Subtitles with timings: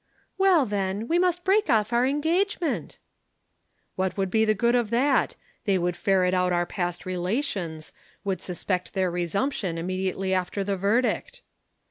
[0.39, 2.97] "'Well, then, we must break off our engagement.'
[3.95, 5.35] "'What would be the good of that?
[5.65, 7.93] They would ferret out our past relations,
[8.23, 11.43] would suspect their resumption immediately after the verdict.'